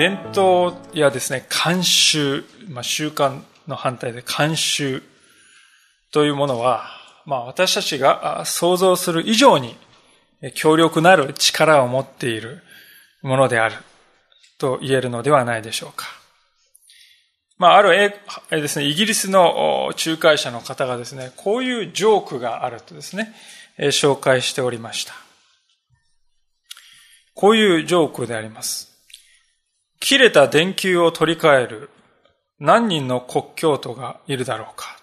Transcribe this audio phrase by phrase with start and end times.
[0.00, 5.04] 伝統いやですね、慣習、まあ、習慣の反対で慣習
[6.10, 6.84] というものは、
[7.26, 9.76] まあ、私たちが想像する以上に
[10.54, 12.62] 強力なる力を持っている
[13.22, 13.76] ものである
[14.58, 16.06] と言えるのではないでしょうか。
[17.56, 17.94] まあ、ある
[18.50, 23.32] えですね、イギリスの仲介者の方がですね、こういうジョークがあるとですね、
[23.78, 25.14] 紹介しておりました。
[27.34, 28.89] こういうジョークであります。
[30.00, 31.90] 切れた電球を取り替える
[32.58, 34.98] 何人の国教徒がいるだろうか。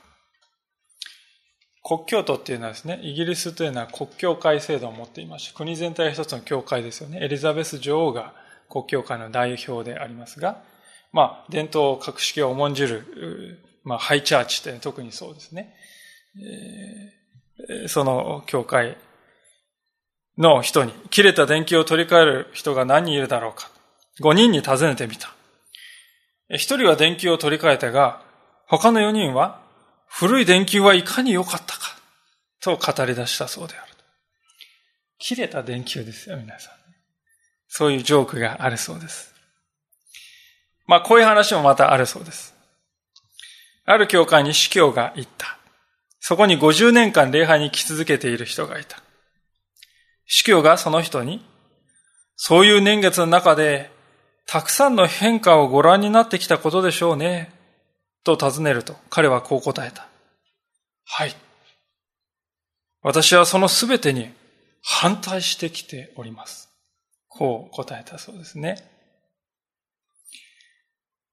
[1.83, 7.23] 国教徒っていうのはですね、イギリスというのは国教会制度を持っていまして、国全体一つの教会ですよね。
[7.23, 8.33] エリザベス女王が
[8.69, 10.61] 国教会の代表でありますが、
[11.13, 15.73] まあ、伝統格式を重んじる、まあ、ハイチャーチって特にそうですね。
[17.87, 18.97] その教会
[20.37, 23.71] の人に、切れた電球を取り替える人が何人いるだろうか。
[24.21, 25.33] 5人に尋ねてみた。
[26.49, 28.21] 1人は電球を取り替えたが、
[28.67, 29.61] 他の4人は、
[30.07, 31.97] 古い電球はいかに良かったか、
[32.61, 33.87] と語り出したそうである。
[35.19, 36.73] 切れた電球ですよ、皆さん。
[37.67, 39.33] そういうジョークがあるそうです。
[40.85, 42.55] まあ、こういう話もまたあるそうです。
[43.85, 45.57] ある教会に司教が行った。
[46.19, 49.01] そこに50年間礼拝に来続けている人がいた。
[50.25, 51.45] 司教がその人に、
[52.35, 53.91] そういう年月の中で
[54.47, 57.51] たくさんの変化をご覧になってきたことでしょうね。
[58.23, 60.07] と尋ねると、彼はこう答えた。
[61.05, 61.35] はい。
[63.01, 64.29] 私はそのすべてに
[64.81, 66.69] 反対してきております。
[67.27, 68.77] こう答えたそうですね。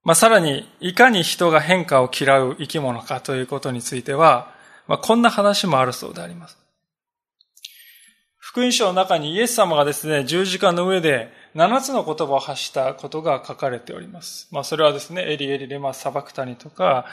[0.03, 4.53] まあ、さらに、いかに人が変化を嫌う生き物かということについては、
[4.87, 6.57] まあ、こんな話もあるそうであります。
[8.37, 14.47] 福音書の中にイエス様がですね、十字架の上で7つの言葉を発したことが書かれております。
[14.51, 17.05] まあ、それはですね、エリエリレマサバクタニとか、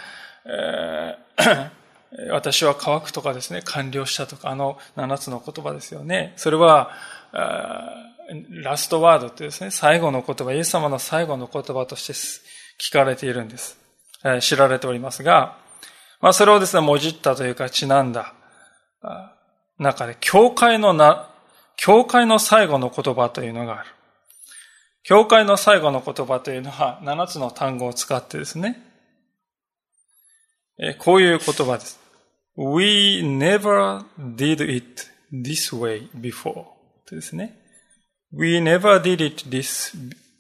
[0.45, 1.71] えー
[2.31, 6.35] 私は乾くとかですね、完了したとか、あの7つの言葉ですよね。
[6.37, 6.91] それは、
[7.33, 12.13] ラストワードってですね、最後の言葉、イエス様の最後の言葉として
[12.79, 13.79] 聞かれているんです。
[14.41, 15.57] 知られておりますが、
[16.21, 18.35] まあ、それをですね、もじったというか、ちなんだ
[19.79, 21.31] 中で、教会のな、
[21.77, 23.89] 教会の最後の言葉というのがある。
[25.05, 28.79] 教会の最後の言葉というのは7つの単語を使ってですね、
[30.99, 32.01] こういう言葉です。
[32.57, 36.67] We never did it this way before.
[37.11, 37.59] ですね。
[38.33, 39.95] We never did it this,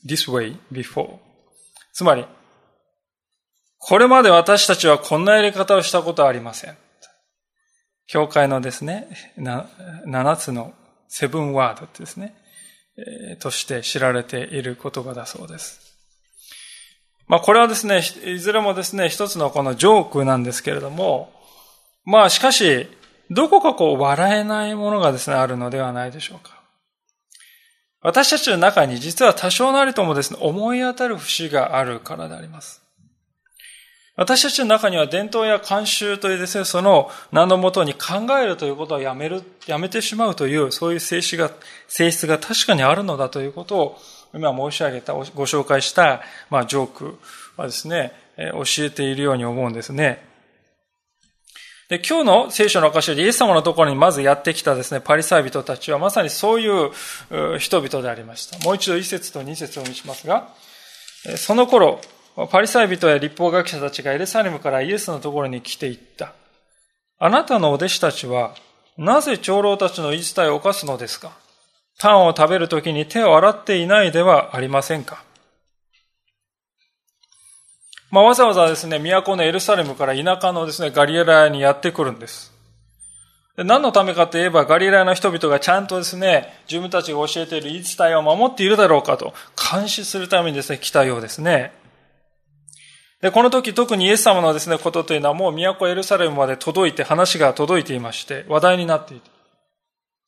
[0.06, 1.18] this way before.
[1.92, 2.26] つまり、
[3.78, 6.76] これまで私たちはこんなやり方をしたことはありません。
[8.06, 10.72] 教会のですね、7つの
[11.08, 12.34] セブンワードですね、
[13.40, 15.96] として知られている言葉だそうです。
[17.26, 21.32] まあこれはですね、いずれもですね、一つのこのジョークなんですけれども、
[22.04, 22.88] まあしかし、
[23.30, 26.60] どこかこう笑えないものがですね、あるのではないでしょうか。
[28.02, 32.81] 私たちの中に実は多少なりともですね、思い当たる節があるからであります。
[34.22, 41.50] 私たちの中には伝統や慣習というですね、その名のもとに考えるということをやめる、やめてしまうという、そういう性質が、
[41.88, 43.98] 性質が確かにあるのだということを、
[44.32, 47.18] 今申し上げた、ご紹介した、まあ、ジョーク
[47.56, 50.24] はですね、教えているように思うんですね。
[51.88, 56.92] で、今日の聖書の証でイエス様のところにまずやってきたですね、パリサイ人たちはまさにそういう
[57.58, 58.56] 人々でありました。
[58.60, 60.48] もう一度一節と二節を見しますが、
[61.36, 62.00] その頃、
[62.34, 66.32] パリサイ人や立法学者たちがエルサレムからイエスのところに来ていった。
[67.18, 68.54] あなたのお弟子たちは、
[68.96, 71.32] なぜ長老たちの言い伝えを犯すのですか？
[71.98, 75.22] パンを食べるときに手を洗っていないではありませんか？
[78.10, 82.52] まあ、わざわざですね、都のエルサレムから田舎のですね、ガリラヤにやってくるんです。
[83.56, 89.32] で何のためかといえば、ガリラヤの人々がちゃんとですね、自分たちが教えている言い伝えを守っているだろうかと、
[89.72, 91.72] 監視するためにですね、来たようですね。
[93.22, 99.30] で、この時特にイエス様のですね、ことというのはもう都エルサレムまで届いて、話が届いていまして、話題になっていて。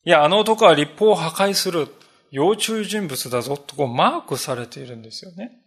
[0.05, 1.89] いや、あの男は立法を破壊する
[2.31, 5.61] 要注意人物だぞとこうマークされているんですよね。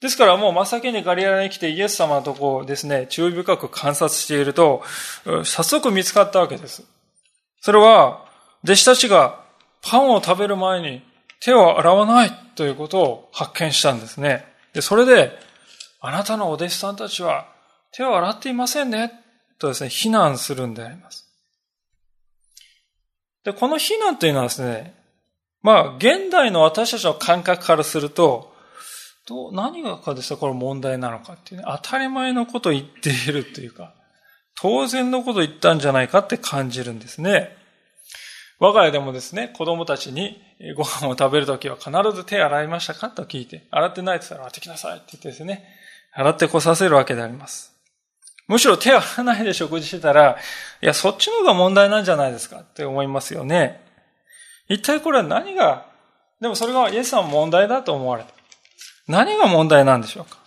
[0.00, 4.82] ですからもう真っ先にガリラに来てイエス様のとこをですね、注意深く観察していると、
[5.44, 6.84] 早速見つかったわけです。
[7.60, 8.24] それは、
[8.64, 9.40] 弟子たちが
[9.82, 11.02] パンを食べる前に
[11.40, 14.56] 手を洗わないということを発見したんですね。
[14.78, 15.36] で、それで、
[16.00, 17.48] あなたのお弟子さんたちは
[17.90, 19.10] 手を洗っていませんね、
[19.58, 21.28] とですね、非難するんであります。
[23.42, 24.94] で、この非難というのはですね、
[25.62, 28.54] まあ、現代の私たちの感覚からすると、
[29.26, 33.96] どう、何がかですね、これ問題なのかっていうね、当たり前のことを言っているというか、
[34.54, 37.56] 当然のことを言ったんじゃないかって感じるんですね。
[38.60, 40.42] 我が家でもですね、子供たちに
[40.76, 43.08] ご飯を食べるときは必ず手洗いましたか？
[43.08, 45.64] と聞いて、洗ってないって言ったら洗ってきなさいって言ってですね、
[46.12, 47.72] 洗ってこさせるわけであります。
[48.48, 50.38] むしろ手洗わないで食事してたら、
[50.82, 53.80] いや、そっちの方が問題なんじゃないですかって思いますよね。
[54.68, 55.86] 一体これは何が、
[56.40, 58.30] でもそれがイエス様の問題だと思われた。
[59.06, 60.38] 何が問題なんでしょうか？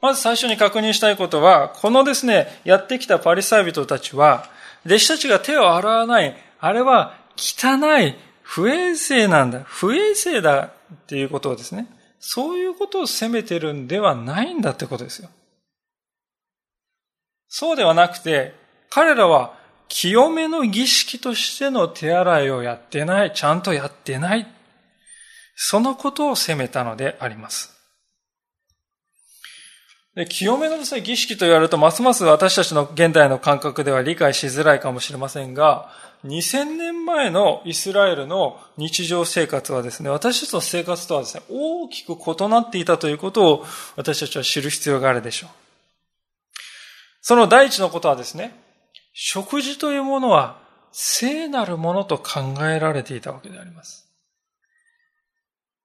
[0.00, 4.48] まず最初に確認したいことは、このですね、やってきたパリサイ人たちは、
[4.86, 11.86] 弟子たちが手を洗わない、あれは汚い、不衛生なんだ、不衛生だっていうことをですね、
[12.18, 15.30] そういうことを責めてるんではないんだってことですよ。
[17.48, 18.54] そうではなくて、
[18.88, 24.46] 彼らは清めの儀式としての手洗いをやってない、ちゃんとやってない。
[25.56, 27.79] そのことを責めたのであります。
[30.16, 35.88] で清めのですね、儀式と言われると、ますます私たちの現代の感覚では理解しづらいかもしれませんが、
[36.24, 43.66] 2000年前のイスラエルの日常生活はですね、私たちの生活とはですね、大きく異なっていたということを
[43.96, 45.50] 私たちは知る必要があるでしょう。
[47.22, 48.52] その第一のことはですね、
[49.12, 50.58] 食事というものは
[50.90, 54.09] 聖なるものと考えられていたわけであります。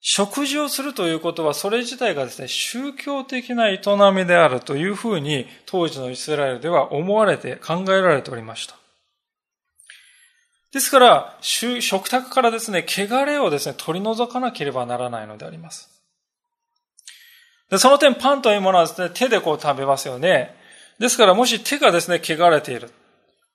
[0.07, 3.79] 食事をするということは、それ自体がですね、宗教的な営
[4.13, 8.75] みであるというふうに、当時のイスラエルでは思われて、考えられておりました。
[10.71, 15.89] ですから、食卓からですね、汚れをですね、取り除かなければならないのであります。
[17.71, 20.55] でその点、パンというものはですね、手でこう食べますよね。
[20.99, 22.91] ですからもし手がですね、汚れている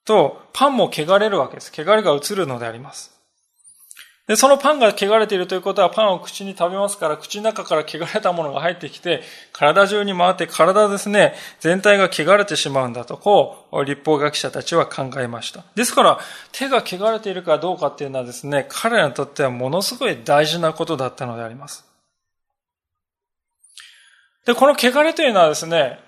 [0.04, 1.70] と、パンも汚れるわけです。
[1.72, 3.19] 汚れが移るのであります。
[4.30, 15.64] で、そのパンが汚れているということは、パンを口に食べますから、口の中から汚れたものが入ってきて、体中に回って、体ですね、全体が汚れてしまうんだと、こう、立法学者たちは考えました。
[15.74, 16.20] ですから、
[16.52, 21.84] 手が汚れているかどうかっていうのはですね、彼らにとってはものすごい大事なことだったのであります。
[24.46, 25.98] で、この汚れというのはですね、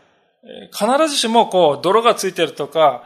[0.70, 3.02] 必ずしもこう、泥がついてるとか、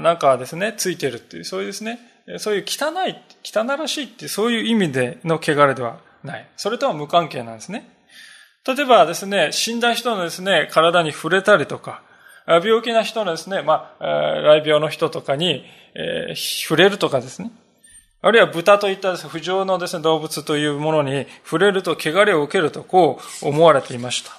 [0.00, 6.48] なんかですね、ついてるっていう、そういうですね、そういう汚い、汚らしいって、そういう意味での汚れではない。
[6.56, 7.90] それとは無関係なんですね。
[8.66, 12.02] 例えばですね、死んだ人のですね、体に触れたりとか、
[12.46, 17.50] 病気な人のですね、まあ、来病の人とかに、えー、触れるとかですね。
[18.22, 24.32] あるいは豚といったです、ね不浄のですね、動物というものに触れると汚れを受けるとこう思われていました。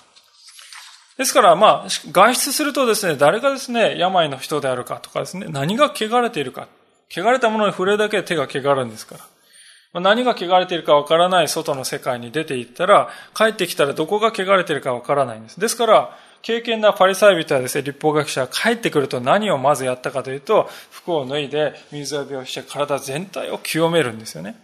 [1.17, 6.67] ですから、まあ、外出するとですね、誰がですね、病の人であるかとかですね、何が汚れているか。
[7.09, 9.15] 汚れたものに触れるだけで手が汚るんですか
[9.93, 10.01] ら。
[10.01, 15.59] 何が汚れているかわからない外の世界に出て行ったら、帰ってきたらどこが汚れているかわからないんです。
[15.59, 24.55] ですから、経験なパリサイ人はですね、立法学者は帰ってくると何をまずやったかというと、服を脱いで水浴びをして体全体を清めるんですよね。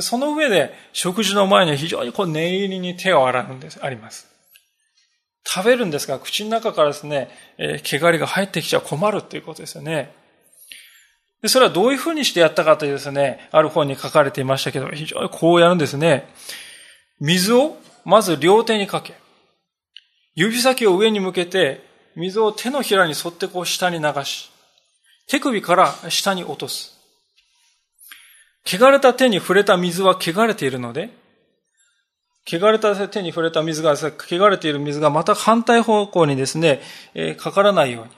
[0.00, 4.28] その上で、食事の前には非常にこう念入りに手を洗うんです、あります。
[5.46, 10.12] 食べるんですが、口の中からですね、えー、汚れが入ってきちゃ困るっていうことですよね。
[11.42, 16.28] で、それはどういうふうにしてやったかというですね、ある本に書かれていましたけど、非常にこうやるんですね。
[17.20, 19.14] 水をまず両手にかけ、
[20.34, 24.50] 指先を上に向けて、水を手のひらに沿ってこう下に流し、
[25.28, 26.98] 手首から下に落とす。
[28.66, 31.10] 汚れた手に触れた水は汚れているので、
[32.46, 36.80] 汚れた手に触れた水が、汚れている水がまた反対方向にですね、
[37.36, 38.10] かからないように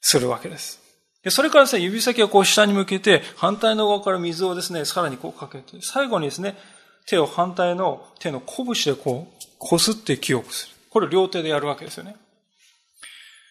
[0.00, 0.85] するわけです。
[1.26, 6.56] でそれからですね、指先をこう下に向けて、反対の側から水をですね、さらにこうかけて、最後にですね、
[7.04, 10.76] 手を反対の手の拳でこう、こすって清くする。
[10.88, 12.14] これを両手でやるわけですよね。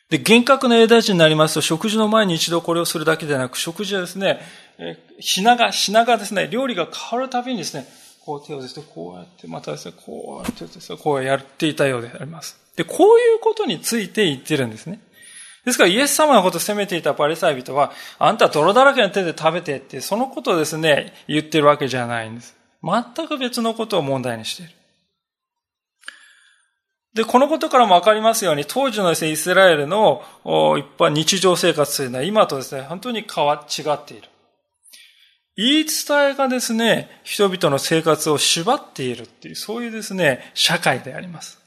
[0.09, 4.39] で、厳格な枝地になりますと、食事の前に一度これをするだけでなく、食事はですね、
[4.77, 7.89] え品が、品がですね、料理が変わるたびにですね、
[8.21, 12.57] こう手をですね、こうやって、またですね、こうやってですね、こうやっていたようであります。
[12.77, 15.01] で、こういうことについて言ってるんですね。
[15.65, 22.55] ですから、イエス様のことを責めていたパリサイ人は、あんた泥だらけの手で食べてって、そのことをですね、言ってるわけじゃないんです。
[22.83, 24.71] 全く別のことを問題にしている。
[27.15, 34.29] で、このことからもわかりますように、当時のですね、イスラエルの一般日常生活というのは今とですね、本当に変わ、違っている。
[35.57, 41.64] 言い伝えがですね、人々の生活を縛っているっていう、そういうですね、社会であります。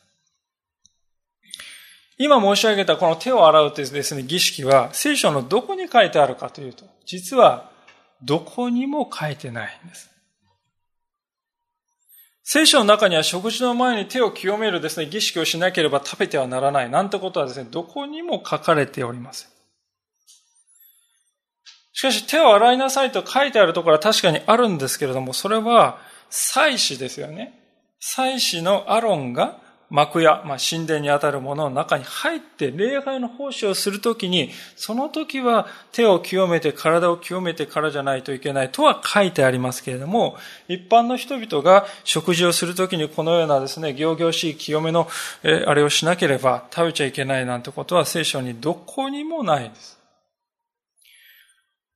[2.19, 7.71] 今申し上げたこの手を洗うというですね、儀式は聖書のどこに書いてあるかというと、実は
[8.23, 10.11] どこにも書いてないんです。
[12.43, 19.49] 聖書の中には食事の前に手を清めるですね、儀式をしなければ食べてはならないなんてことはですね、どこにも書かれておりません。
[21.93, 25.99] しかし手を洗いなさいと書いてあるところは確かにあるんですけれども、それは
[26.31, 27.53] 祭司ですよね。
[28.01, 29.61] 祭司のアロンが
[29.91, 40.37] 幕屋、まあ、神殿にあたるものの中に入って礼拝の奉仕をするときに、その時は手を清めて体を清めてからじゃないといけないとは書いてありますけれども、
[40.69, 45.09] 一般の人々が食事をするときにこのようなですね、行々しい清めの、
[45.43, 49.99] えあれをしなければ食べちゃいけないなんてことは聖書にどこにもないです。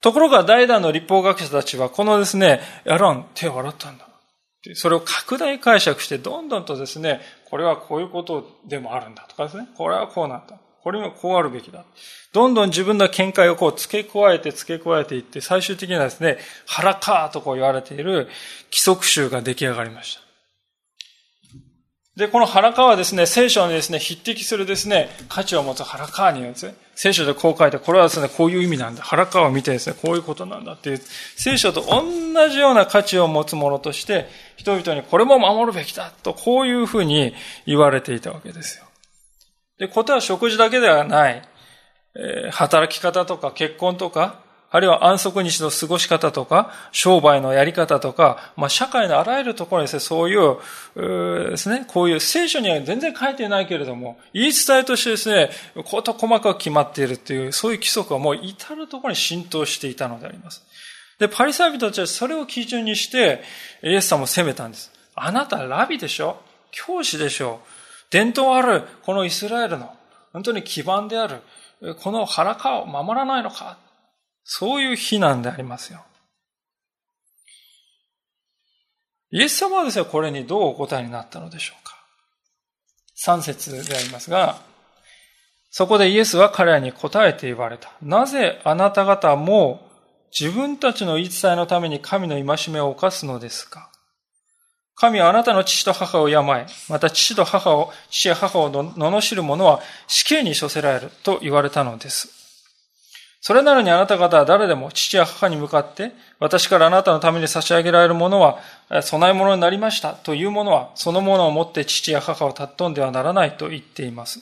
[0.01, 4.09] ところが代打の立法学者たちはこのですね、アロン手を洗ったんだ。
[4.75, 7.21] それを拡大解釈してどんどんとですね、
[7.53, 9.69] これはこういうことでもあるんだとかですね。
[9.77, 10.57] これはこうなんだ。
[10.83, 11.85] これはこうあるべきだ。
[12.33, 18.29] どんどん自分の見解をこう付け加えて付け加えていって、最終的にはですね、腹かとこう言われている
[18.71, 20.32] 規則集が出来上がりました。
[22.17, 29.03] で、この腹かはですね、聖書にですね、匹敵するですね、価値を持つ腹かにですね、聖書でこう書いて、これはですね、こういう意味なんだ。
[29.03, 31.01] 腹かを見てですね、こういうことなんだっていう、
[31.37, 32.03] 聖書と同
[32.51, 38.85] じような価値を持つものとして、人々にこれも守るべきだと、こういうふうに言われていたわけですよ。
[39.79, 41.43] で、ことは食事だけではない、
[42.15, 44.42] えー、働き方とか結婚とか、
[44.75, 50.57] あるいは安息日の過ごし方とか、商売のやり方とか、まあ、社会のあらゆるところにですね、そういう、
[50.97, 55.51] うですね、こういう聖書には全然書いてないけれども、言い伝えとしてですね、
[55.85, 60.63] こと細かく決まっているという、そういう規則はもう至るところに浸透していたのであります。
[61.19, 63.43] で、パリサイ人たちはそれを基準にして、
[63.83, 64.91] イエス様を責めたんです。
[65.15, 66.39] あなたラビでしょ？
[66.71, 67.61] 教師でしょ？
[68.11, 69.95] 伝統ある、このイスラエルの、
[70.33, 71.43] 本当に基盤である、
[72.01, 73.77] この腹かを守らないのか
[74.45, 76.05] そういう非難でありますよ。
[79.31, 81.97] イエス様はですね、これにどうお答えになったのでしょうか。
[83.15, 84.61] 三節でありますが、
[85.71, 87.93] そこでイエスは彼らに答えて言われた。
[88.03, 89.89] なぜあなた方も
[90.39, 93.91] 自分たちの言い伝えのために神の戒めを犯すのですか
[94.95, 102.42] 神はあなたの父と母を病え、また父と母を、父や母を罵る者は死刑に処せられると言われたのです。
[103.45, 108.61] それなのにあなた方は誰でも父や母に向かって、私からあなたのために差し上げられるものは、
[109.11, 114.39] 供え物になりましたというものは、そのものをもって父や母を尊んではならないと言っています。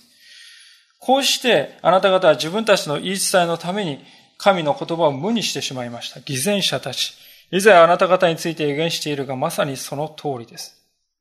[0.99, 4.05] こうして、あなた方は自分たちの言い伝えのために、
[4.37, 6.21] 神の言葉を無にしてしまいました。
[6.21, 7.15] 偽善者たち。
[7.51, 10.77] 以前あなた方について予言しているが、まさにその通りです。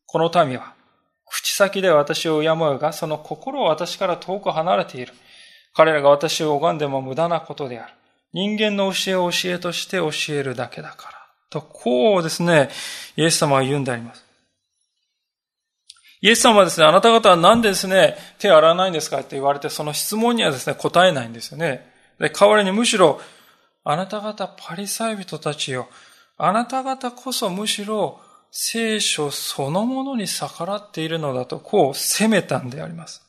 [0.05, 0.73] この民は、
[1.25, 5.13] 口先で私を敬うが、その心を私から遠く離れている。
[5.79, 7.93] 彼らが私を拝んでも無駄なことである。
[8.33, 11.17] 人間の教えを教えとして教えるだけだから。
[11.49, 12.69] と、こうですね、
[13.15, 14.25] イエス様は言うんであります。
[16.19, 21.89] イエス様はですね、あなた方は何でですね、手を洗わないんですかって言われて、その質問にはですね、答えないんですよね。
[22.19, 23.21] で、代わりにむしろ、
[23.85, 25.87] あなた方パリサイ人たちよ、
[26.37, 28.19] あなた方こそむしろ
[28.51, 33.28] 聖書そのものに逆らっているのだと、こう責めたんであります。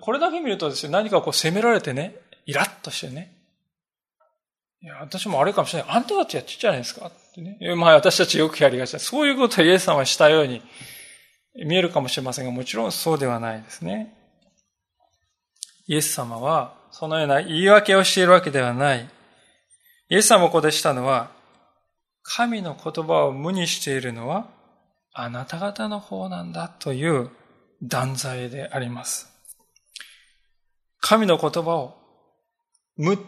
[0.00, 3.32] これだけ見るとですね、何かこう責められてね、イラッとしてね。
[4.82, 5.90] いや、私もあれかもしれない。
[5.92, 7.58] あんたたちやってじゃないですかってね。
[7.74, 8.98] まあ私たちよくやりがちだ。
[8.98, 10.62] そういうことをイエス様はしたように
[11.56, 14.14] 見えるかもしれませんが、もちろんそうではないですね。
[15.86, 19.08] イエス様はそのような言い訳をしているわけではない。
[20.10, 21.30] イエス様がここでしたのは、
[22.22, 24.48] 神の言葉を無にしているのは
[25.12, 27.30] あなた方の方なんだという
[27.82, 29.33] 断罪であります。
[31.06, 31.98] 神の言葉を
[32.96, 33.18] 無、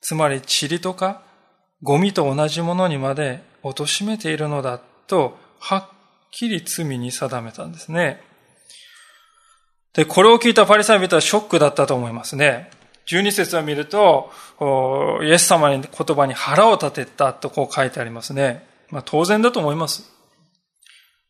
[0.00, 1.22] つまり塵とか
[1.80, 5.88] ゴミと同じものにまで貶めているのだと、はっ
[6.32, 8.20] きり罪に定めたんですね。
[9.92, 12.68] で、これを聞いたパリサイ人はショックだったと思いますね。
[13.06, 14.32] 12節を見ると、
[15.22, 18.66] イエス様に言葉に腹を立てたとこう書いてありますね。
[18.90, 20.10] まあ当然だと思います。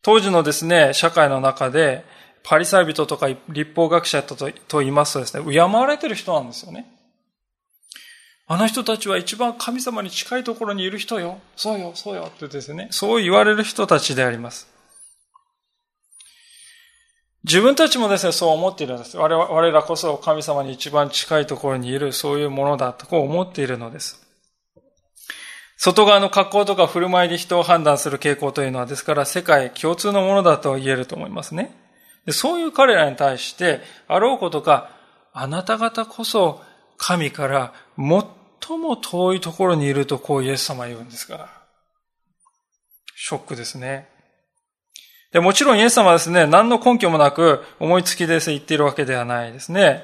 [0.01, 2.03] 当時のですね、社会の中で、
[2.45, 6.85] パリサイ人とか立法学者とと言いますとですね、敬われてる人なんですよね。
[8.47, 11.39] あの人たちは一番神様に近いところにいる人よ。
[11.55, 12.87] そうよ、そうよってですね。
[12.91, 14.67] そう言われる人たちであります。
[17.43, 19.17] 自分たちもですね、そう思っているんです。
[19.17, 24.23] 我々我らこそ神様に一番近いところにいる、そういうものだとこう思っているのです。
[25.77, 31.84] 外側の格好とか振る舞いで人を判断する傾向というのは、ですから世界共通のものだと言えると思いますね。
[32.31, 34.89] そういう彼らに対して、あろうことか、
[35.33, 36.61] あなた方こそ
[36.97, 41.49] 神から最も遠いところにいるとこうイエス様は言うんですから。
[43.15, 44.07] ショックですね。
[45.31, 50.03] でもちろんイエス様はですね、何の根拠もなく思いつきで言っているわけではないですね。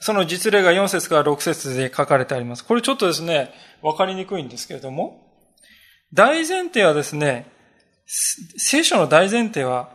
[0.00, 2.64] その実例が4節から6節で書かれてあります。
[2.64, 5.26] これちょっとですね、わかりにくいんですけれども、
[6.14, 7.46] 大前提はですね、
[8.06, 9.90] 聖書の大前提は、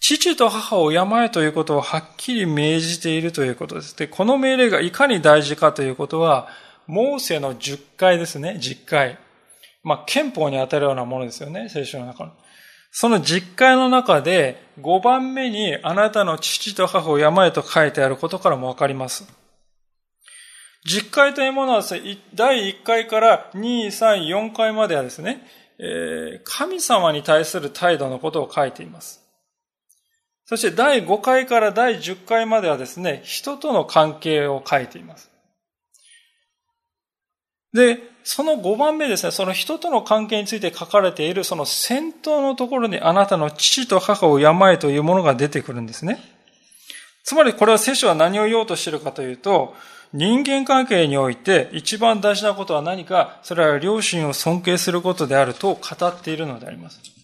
[0.00, 3.96] 父と母を敬えということをはっきり命じているということです。
[3.96, 6.48] で、この命令がいかに大事かということは、
[6.86, 9.18] モーセの10回ですね、10回。
[9.82, 12.32] まあ、憲法に当たるようなものですよね、聖書の中の。
[12.90, 19.26] その実会の中で5番目にあなたの父と母を山へと書いてあることからもわかります。
[20.84, 25.46] 実会というものはですね、第1回から2、3、4回まではですね、
[25.78, 29.25] えー、神様に対する態度のことを書いています。
[30.46, 35.28] そして第5回から第10回まではですね、人との関係を書いています。
[37.74, 46.18] で、その5番目ですね、その人との関係について書かれているその先頭のところにあなたの父と母を病というものが出てくるんですね。
[47.24, 49.74] つまりこれは聖書は何を言おうとしているかというと、
[50.12, 57.15] 人間関係において一番大事なことは何か、それは両親を尊敬することであると語っているのであります。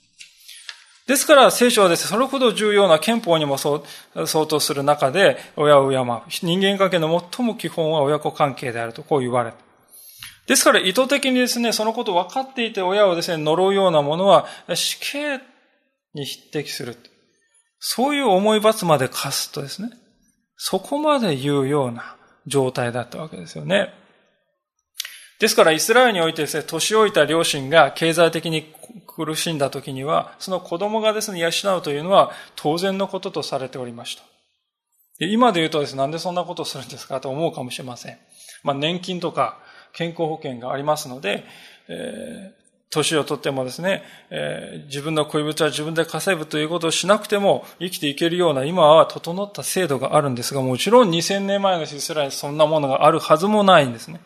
[1.06, 3.80] ですから聖書はですね、それほど重要な憲法にも相
[4.24, 6.04] 当する中で親を敬う。
[6.42, 9.56] 人間関係の最も基本は親子関係であるとこう言われた
[10.46, 15.40] ですから意図的にですね、そのことを分かっていて親をですね、呪うようなものは死刑
[16.14, 16.96] に匹敵する。
[17.78, 19.90] そういう思い罰まで課すとですね、
[20.56, 23.92] そこまで言うような状態だったわけですよね。
[25.38, 28.72] ですから、イスラエルにおいてですね、年老いた両親が経済的に
[29.14, 31.48] 苦しんだ時には、その子供がですね、養
[31.78, 34.22] うというのは当然のこととされておりました。
[35.18, 38.18] 今で言うとですね、なんでそんなことをするんですかと思うかもしれません。
[38.64, 39.58] まあ、年金とか
[39.92, 41.44] 健康保険がありますので、
[41.88, 54.20] えー年をとってもですね、えー、自分の恋人は自分で稼ぐということをしなくても生きていけるような今は整った制度があるんですが、もちろん2000年前のイスラエルそんなものがあるはずもないんですね。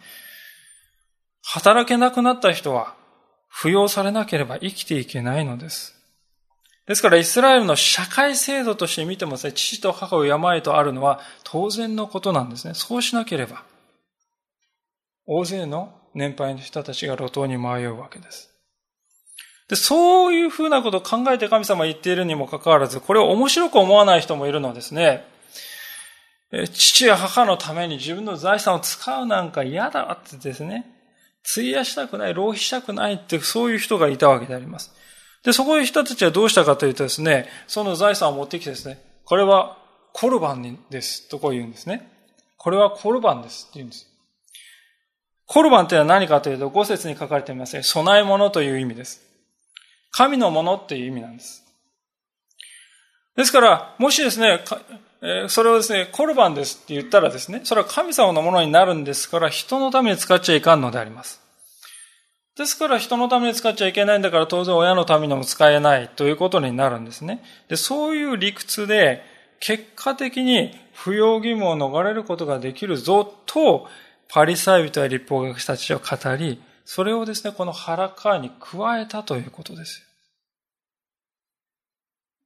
[1.43, 2.97] 働けなくなった人は
[3.57, 5.95] 扶養されなければ生きていけないのです。
[6.87, 12.75] ですから、イスラエルの社会制度として見てもですね、父と母を病とあるのは当然のことなんですね。
[12.75, 13.65] そうしなければ、
[15.27, 18.51] 大勢の年配の人たちが路頭に迷うわけです。
[19.69, 25.25] で、そういうふうなことを考えて神様が言っているにもかかわらず、これを面白く思わない人もいるのですね。
[26.73, 30.96] 父や母のために自分の財産を使うなんか嫌だってですね。
[31.51, 34.93] 費やしたくない、浪費したくないって、そういう人がいたわけであります。
[35.45, 39.79] で、そこで人たちはどうしたかというとですね、その財産を持ってきてですね、これは
[40.13, 42.11] コルバンですとこう言うんですね。
[42.57, 44.09] これはコルバンですって言うんです。
[45.47, 47.85] コルバンというのは何かというと、五節に書かれていますね。
[47.85, 49.23] 備え物という意味です。
[50.11, 51.63] 神のものっていう意味なんです。
[53.37, 54.65] ですから、もしですね、
[55.49, 61.41] それをですね、コルバンですって言ったらですね、それは神様のものになるんですから、人のために使っちゃいかんのであります。
[62.57, 67.43] ですから人のために使っちゃいけないんだから当然親のためにも使えないということになるんですね。
[67.69, 69.23] で、そういう理屈で
[69.61, 73.89] 結果的に不要義務を逃れることができるぞと
[74.29, 80.03] パリサイ人や立法学者たちを語り、それをですね、この腹川に加えたということです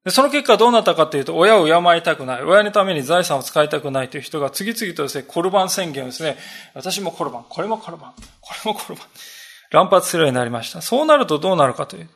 [0.09, 6.39] その結果どうなったかというと、親を敬いたくない、親のために財産を使いたくないという人が次々とですね、コルバン宣言をですね、
[6.75, 9.07] 私もコルバン、これもコルバン、これもコルバン、
[9.71, 10.81] 乱発するようになりました。
[10.81, 12.13] そうなるとどうなるかというと、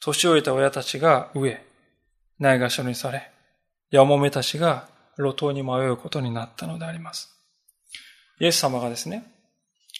[0.00, 1.62] 年老いた親たちが上、
[2.38, 3.30] ないがしろにされ、
[3.90, 7.28] やもめたちが路頭に迷うことになったのであります。
[8.40, 9.30] イエス様がですね、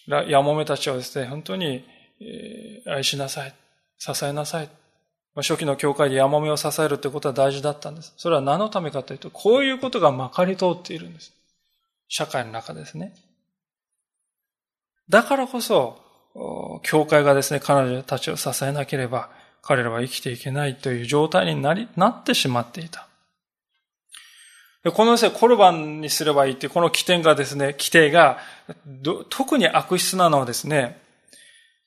[0.07, 1.85] やもめたちをですね、本当に
[2.87, 3.53] 愛しなさい、
[3.99, 4.69] 支えなさい。
[5.35, 8.13] 初期の教会でやもめを支えるということは大事だったんです。
[8.17, 11.33] それは何のためかというと、こういうことがまかり通っているんです。
[12.07, 13.15] 社会の中ですね。
[15.09, 15.99] だからこそ、
[16.83, 19.29] 教会がですね、彼女たちを支えなければ、
[19.61, 23.07] 彼らは生きていけないという状態になり、なってしまっていた。
[24.91, 28.39] このですね、コルバンにすればいいっていう、この起点がですね、規定が、
[29.29, 31.01] 特に悪質なのはですね、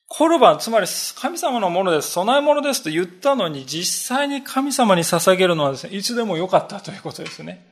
[0.09, 7.65] コルバン、つまり神様のものです、備え物ですと言ったのに、実際に神様に捧げるのはですね、いつでもよかったということですね。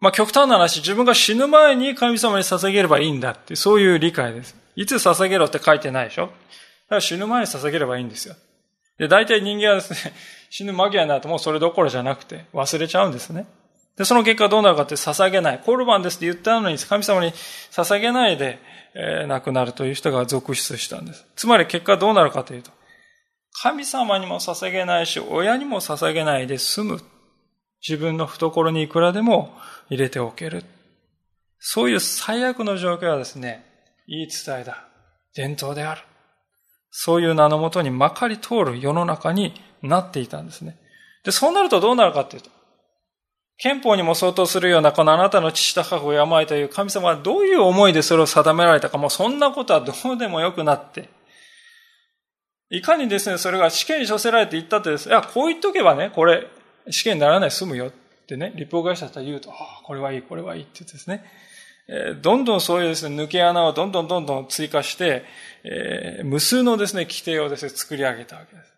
[0.00, 4.56] まあ極端な話、自分が死ぬ前に神様に捧げればいいんだって、そういう理解です。
[4.74, 6.34] いつ捧げろって書いてないでしょだか
[6.96, 8.34] ら死ぬ前に捧げればいいんですよ。
[8.98, 10.12] で、大体人間はですね、
[10.50, 13.46] 死ぬ間際になるともうそれどころじゃなくて忘れちゃうんですね。
[13.96, 15.60] で、その結果どうなるかって捧げない。
[15.64, 17.32] コルバンですって言ったのに神様に
[17.70, 18.58] 捧げないで、
[18.94, 21.26] 亡くなるという人が続出したんです。
[21.36, 22.70] つまり結果どうなるかというと、
[23.62, 27.02] 神様にも捧げないし、親にも捧げないで済む。
[27.86, 29.56] 自分の懐にいくらでも
[29.88, 30.64] 入れておける。
[31.58, 33.64] そういう最悪の状況はですね、
[34.06, 34.86] 言い伝えだ。
[35.34, 36.02] 伝統である。
[36.90, 40.78] そういう名のもとにまかり通る世の中になっていたんですね。
[41.24, 42.50] で、そうなるとどうなるかというと、
[43.62, 51.08] 憲法にも相当するようなこのあなたの父と母を病いという神様はどういう思いでそれを定められたか、もうそんなことはどうでもよくなって、
[52.70, 56.48] いかにですね、それが試験に処せられていったってです、いや、こう言っとけばね、これ、
[56.90, 57.92] 試験にならない済むよっ
[58.26, 61.24] てね、立法会社だったら言うと、ああ、これはいい、これはいいって言ってですね、
[61.86, 65.24] えー、どんどんそういうですね、抜け穴をどんどんどんどん追加して、
[65.62, 68.71] えー、無数のですね、規定をですね、作り上げたわけです。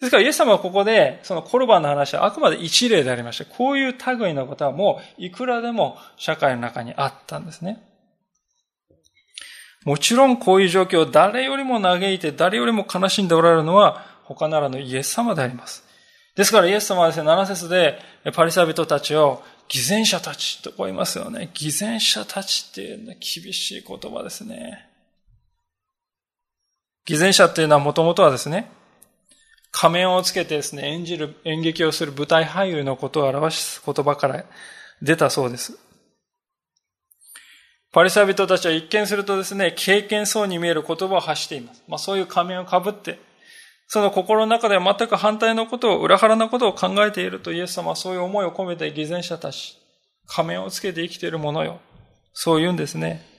[0.00, 7.82] ですから、イエス様はここで、そのコルバンの話はあくまで一例でありまして、こういう類のことはもういくらでも社会の中にあったんですね。
[9.84, 15.84] もちろんこういう状況を誰よりも嘆いて、誰よりも悲しんでおられるのは他ならぬイエス様であります。
[16.36, 17.98] ですからイエス様はですね、7節で
[18.34, 21.50] パリサビトたちを偽善者たちとこう言いますよね。
[21.54, 24.88] 偽善者たちっていうのは厳しい言葉ですね。
[27.04, 28.70] 偽善者っていうのはもともとはですね、
[29.70, 34.44] 仮面をつけてですね、演じる、演劇をする舞台俳優のことを表す言葉から
[35.02, 35.78] 出たそうです。
[37.92, 41.82] パリサイ人たちは一見するとですね、経験そうに見える言葉を発しています。
[41.88, 43.18] まあそういう仮面をかぶって、
[43.86, 49.78] その心の中では全く反対のことを、裏腹なことを考えているとイエス様はそういう思いを込めて偽善者たち、
[50.26, 51.80] 仮面をつけて生きているものよ。
[52.34, 53.37] そう言うんですね。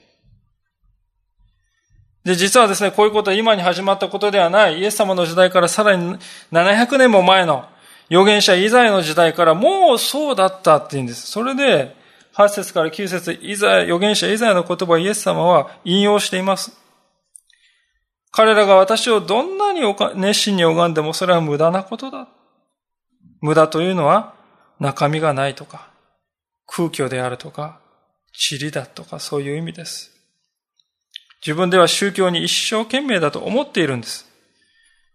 [2.24, 6.18] で、実はですね、こういうことは今に始まったことではない、イエス様の時代からさらに
[6.52, 7.66] 700年も前の
[8.10, 11.26] 預言者イザヤの時代からもうそうだったって言うんです。
[11.28, 11.96] それで、
[12.34, 16.72] 8節から9節イザヤ、預言者イザヤの言葉をイエス様は引用しています。
[18.32, 19.80] 彼らが私をどんなに
[20.14, 22.28] 熱心に拝んでもそれは無駄なことだ。
[23.40, 24.34] 無駄というのは
[24.78, 25.90] 中身がないとか、
[26.66, 27.80] 空虚であるとか、
[28.50, 30.19] 塵だとかそういう意味です。
[31.44, 34.26] 自分では宗教に一生懸命だと思っているんです。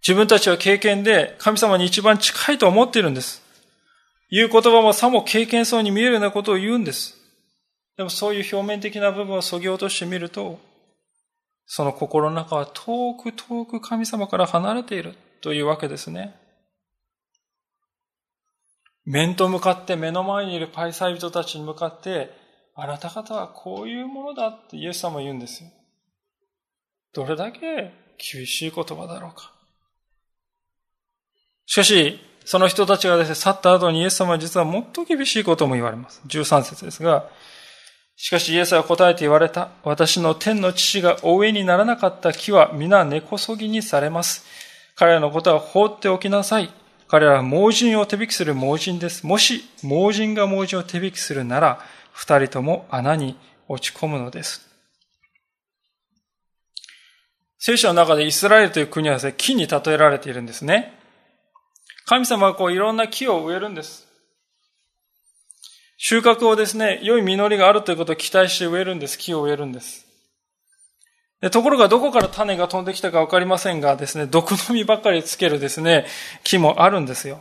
[0.02, 3.42] 自分たちは経験で神様に一番近いと思っているんです。
[4.30, 7.16] 言う言葉もさも経験そうに見えるようなことを言うんです。
[7.98, 10.60] でもそういう表面的な部分を削ぎ落としてみると、
[11.66, 16.36] その心の中は遠く遠く神様から離れているというわけですね。
[19.06, 22.32] 面と向かって目の前にいるパイサイ人たちに向かって、
[22.76, 25.70] あなた方はこういうものだってイエス様は言うんですよ。
[27.16, 29.54] どれだけ厳しい言葉だろうか。
[31.66, 36.22] しかし、その人たちがですね、去った後にイエス様は実はもっと厳しいことも言われます。
[36.28, 37.30] 13節ですが、
[38.18, 39.70] しかしイエスは答えて言われた。
[39.84, 44.46] 私の天の父がお上にならなかった木は皆根こそぎにされます。
[44.96, 46.70] 彼らのことは放っておきなさい。
[47.08, 49.26] 彼らは盲人を手引きする盲人です。
[49.26, 51.80] もし盲人が盲人を手引きするなら、
[52.12, 54.65] 二人とも穴に落ち込むのです。
[57.68, 60.94] 聖書の中でイスラエルという国はですね、木に例えられているんですね。
[62.06, 64.08] 神様はこういろんな木を植えるんです。
[65.98, 69.18] 収穫をですね、良い実りがあるということを期待して植えるんです。
[69.18, 70.06] 木を植えるんです。
[71.42, 76.06] でところがどこから種が飛んできたかわかりませんがですね、毒の実ばかりつけるですね、
[76.44, 77.40] 木もあるんですよ。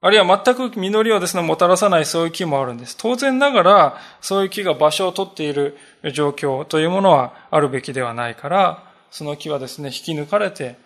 [0.00, 2.96] あるいは全く実りをですね、もたらさないそういう木もあるんです。
[2.96, 5.76] 当然ながら、そういう木が場所を取っている
[6.14, 10.76] 状況というものはあるべきではないから、その木はですね、引き抜かれて、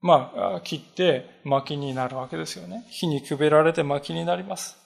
[0.00, 2.86] まあ、切って薪になるわけですよね。
[2.88, 4.76] 火にくべられて薪になります。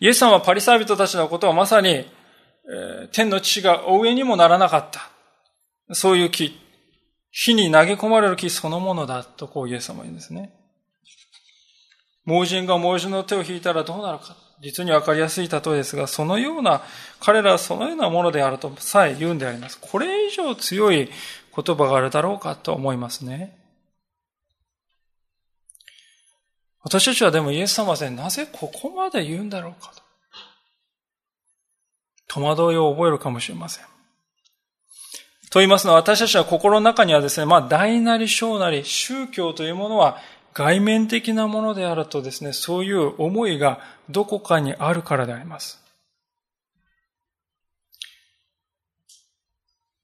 [0.00, 5.94] イエス様はパリサイ人たちのことはまさに、えー、天の父がお上にもならなかった。
[5.94, 6.58] そういう木。
[7.30, 10.54] 火に投げ込まれる木そのものだとこうイエス様は言うんですね。
[12.24, 14.36] 盲人が盲人の手を引いたらどうなるか。
[14.60, 16.82] 実にわかりやすい例えですが、そのような、
[17.20, 19.78] 彼らはそのようなものであるとさえ言うんであります。
[19.80, 21.10] これ以上強い
[21.54, 23.56] 言葉があるだろうかと思いますね。
[26.82, 30.02] 私たちはでもイエス様でなぜここまで言うんだろうかと。
[32.28, 33.84] 戸惑いを覚えるかもしれません。
[35.50, 40.18] と言いますのは私たちの心の中にはですね、まあ大なり小なり宗教というものは
[40.54, 45.82] 外面的なものであるとですね、そういう思いがどこかにあるからであります。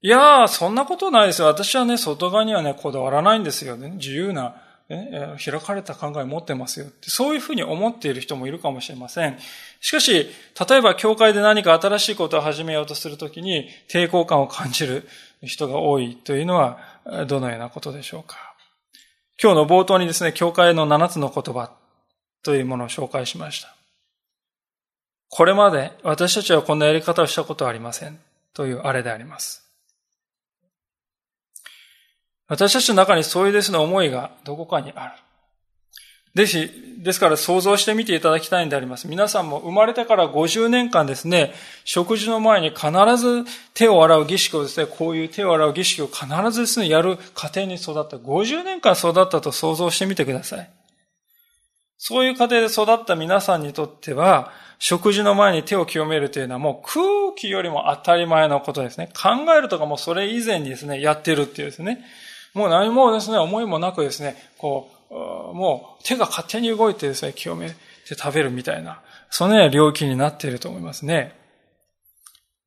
[0.03, 1.47] いやー、そんなことないですよ。
[1.47, 3.91] 私はね、外側にはね、こだわらないんですよね。
[3.91, 4.55] 自由な、
[4.89, 6.87] ね、開かれた考え持ってますよ。
[7.01, 9.37] そういうふうに思っている人もいるかもしれません。
[9.79, 10.27] しかし、
[10.69, 15.07] 例えば教会で何か新しいことを始めようとするときに抵抗感を感じる
[15.43, 16.79] 人が多いというのは、
[17.27, 18.50] どのようなことでしょうか。
[19.41, 21.71] 今日の冒頭にですね、教会の七つの言葉
[22.43, 23.75] というものを紹介しました。
[25.29, 28.19] これまで私たちはこんなやり方をしたことはありません
[28.53, 29.67] というあれであります。
[32.47, 35.13] 私たちの中にそういうですね、思いがどこかにある。
[36.35, 39.07] ぜひ、ですから想像してみていただきたいんであります。
[39.07, 48.17] 皆さんも生まれてから50年間ですね、食事の前に必ず手を洗う儀式をですね、こういう手を洗う儀式を必ずですね、やる家庭に育った。
[48.17, 50.69] 50年間育ったと想像してみてください。
[51.97, 57.03] そういう家庭で育った皆さんにとっては、食事の前に手を清めるというのはもう空
[57.35, 59.09] 気よりも当たり前のことですね。
[59.13, 62.03] 考えるとかもそれ以前にですね、やってるっていうですね。
[62.53, 67.75] もう何もですね、思いもなくですね、こう、もう手が勝手に動いてですね、清めて
[68.15, 71.35] 食べるみたいな、そのような領域になっていると思いますね。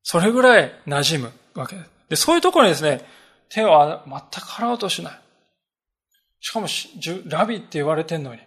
[0.03, 1.91] それぐらい馴染むわけです。
[2.11, 3.03] で、そういうところにですね、
[3.49, 5.21] 手を全く払おうとしない。
[6.41, 6.67] しかも、
[7.27, 8.41] ラビって言われてんのに、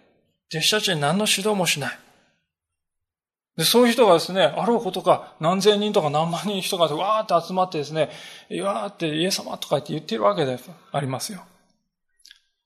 [0.52, 1.98] 弟子たちに何の指導もしない。
[3.56, 8.10] で、そういう人がですね、あろうことか、何千人とか何万人人がわーって集まってですね、
[8.62, 10.56] わーってイエス様とか言って言ってるわけで
[10.92, 11.40] ありますよ。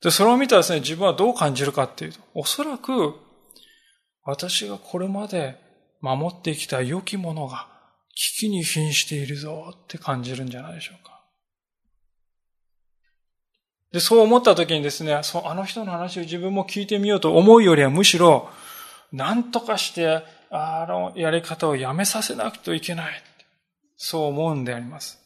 [0.03, 3.15] で、それを見たらですね、自分はどう感じるかっていうと、おそらく、
[4.25, 5.59] 私がこれまで
[6.01, 7.69] 守ってきた良きものが
[8.15, 11.23] 危機に瀕しているぞって感じるんじゃないでしょうか。
[13.93, 18.49] で、そう思った時にですね、そうあの人の話を自分も聞いてみようと思うよりはむしろ、
[19.13, 23.23] 何とかしてあのやり方をやめさせなくてはいけない。
[23.97, 25.22] そう思うんであります。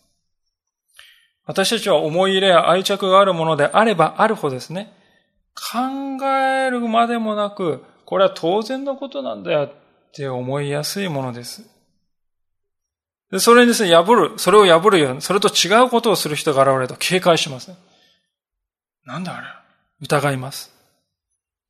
[1.46, 4.92] 私たちは思い入れや愛着があるものであればあるほどですね、
[5.54, 9.72] 考えるまでもなく、これは当然のことなんだよっ
[10.12, 11.62] て思いやすいものです。
[13.30, 17.72] でそれにですね、破る、それを破るように、それと違うことをする人が現れると警戒します、
[19.04, 19.46] なんだあれ？
[20.02, 20.72] 疑います。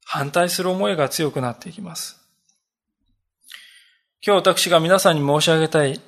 [0.04, 2.20] 反対する思いが強くなっていきます。
[4.24, 6.00] 今日私が皆さんに申し上げたい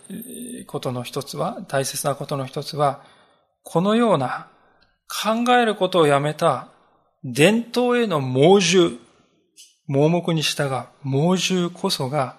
[0.67, 3.03] ことの一つは、大切なことの一つは、
[3.71, 4.49] このような
[5.07, 6.69] 考えることをやめた
[7.23, 8.97] 伝統への猛獣、
[9.87, 12.37] 盲目に従う猛獣こそが、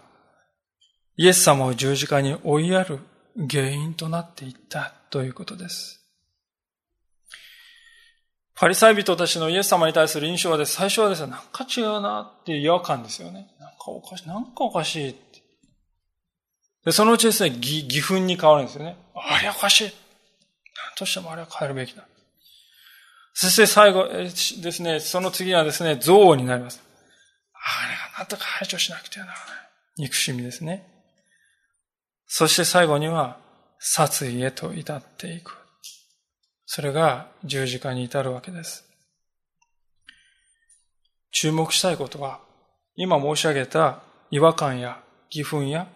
[1.18, 2.98] イエス様を十字架に追いやる
[3.48, 6.04] 原因となっていったということです。
[8.56, 13.56] パリサイ人たちのイエス様に対する印象はです、最初はですね、なんか違うなっていう違和感ですよね。
[13.60, 15.16] なんかおかしい、なんかおかしい。
[16.86, 18.98] で、そのうちですね、義、義憤に変わるんですよね。
[19.14, 20.09] あれおかしい。
[21.00, 22.04] としてもあれは変えるべきだ。
[23.34, 26.82] そして最後ですね、その次はですね、憎悪になります。
[27.54, 29.48] あれがなんとか排除しなくてはならない。
[29.98, 30.86] 憎しみですね。
[32.28, 33.40] そして最後には、
[33.80, 35.56] 殺意へと至っていく。
[36.66, 38.84] それが十字架に至るわけです。
[41.32, 42.42] 注目したいことは、
[42.96, 45.88] 今申し上げた違和感や義憤や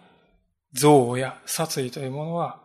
[0.72, 2.63] 憎悪や殺意というものは、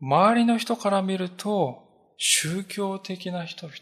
[0.00, 1.84] 周りの人から見ると、
[2.16, 3.76] 宗教的な人々、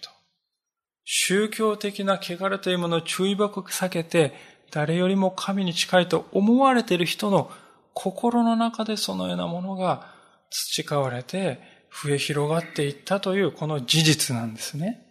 [1.05, 4.33] 宗教的な汚れというものを注意深く避けて、
[4.71, 7.51] 誰よりも神に近いと思われている人の
[7.95, 10.13] 心の中でそのようなものが
[10.51, 15.05] 培われて、増え広がっていったというこの事実なんですね。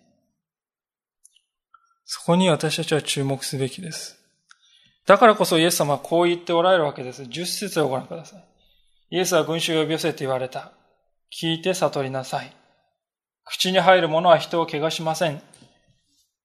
[2.05, 4.17] そこに私たちは注目すべきです。
[5.05, 7.25] だからこそイエス様はこう言っておられるわけです。
[7.25, 8.43] 十節をご覧ください。
[9.09, 10.76] イエスは群衆を呼び寄せて言われた。
[11.33, 12.51] 聞いて悟りなさい。
[13.45, 15.41] 口に入るものは人を怪我しません。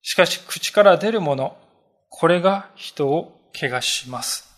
[0.03, 1.57] しかし口から出るもの、
[2.09, 4.53] これが人を怪我します。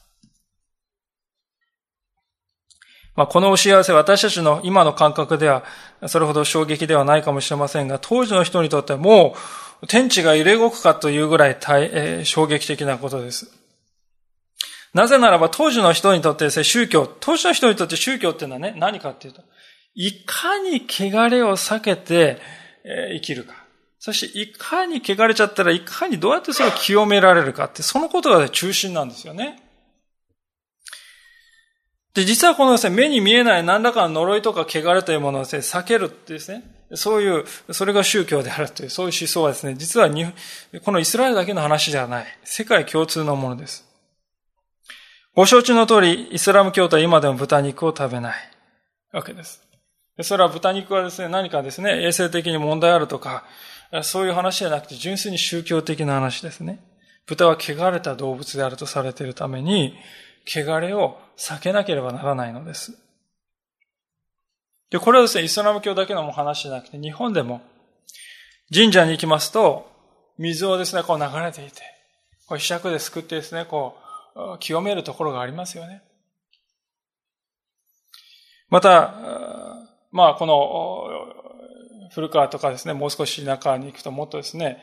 [3.16, 5.62] まあ、この教え合わせ私たちの今の感覚では
[6.06, 9.36] それほど衝撃ではないかもしれませんが、当時の人にとってはも
[9.82, 13.50] う天地が揺れ動くかというぐらい大、えー、衝撃的なことです。
[14.94, 19.42] なぜならば当時の人にとってですね、宗教、当時の人にとって宗教っていうのはね、何かっていうと、
[19.94, 22.38] いかに汚れを避けて
[22.84, 23.54] 生きるか。
[23.98, 29.62] そしていかに汚れちゃったらいかにどうやってそれを清められるかって、そのことが中心なんですよね。
[32.12, 36.62] で、実はこのですね、目に見えない何らかの呪いとか汚れというものをですね、避けるってですね、
[36.94, 40.26] そういう、それが宗教であるという、そういう思想はですね、実はに
[40.84, 42.26] このイスラエルだけの話ではない。
[42.44, 43.84] 世界共通のものです。
[45.34, 48.50] ご承知の通り、イスラム教徒は今でも豚肉を食べない
[49.12, 49.63] わけです。
[50.22, 53.44] それは豚肉はですね、何かですね、衛生的に問題あるとか、
[54.02, 56.80] そういう話じゃなくて純粋に宗教的な話ですね。
[57.26, 59.96] 豚は汚れた動物であるとされているために、
[60.46, 62.96] 汚れを避けなければならないのです。
[64.90, 67.62] で、これはですね、イスラム教だけの話じゃなくて、日本でも、
[68.72, 69.90] 神社に行きますと、
[70.38, 71.82] 水をですね、こう流れていて、
[72.46, 73.96] こう、被釈ですくってですね、こ
[74.36, 76.02] う、清めるところがありますよね。
[78.68, 79.14] また、
[80.14, 84.80] まあ、この、古川とかですね、もう少し田舎に行くともっとですね、